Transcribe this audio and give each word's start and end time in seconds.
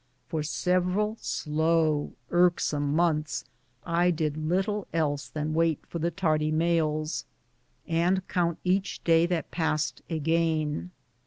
For 0.29 0.41
several 0.41 1.15
slow) 1.21 2.13
irksome 2.31 2.95
months 2.95 3.45
I 3.85 4.09
did 4.09 4.35
little 4.35 4.87
else 4.91 5.29
than 5.29 5.53
wait 5.53 5.85
for 5.85 5.99
the 5.99 6.09
tardy 6.09 6.49
mails, 6.49 7.25
and 7.87 8.27
count 8.27 8.57
each 8.63 9.03
day 9.03 9.27
that 9.27 9.51
passed 9.51 10.01
a 10.09 10.17
gain. 10.17 10.89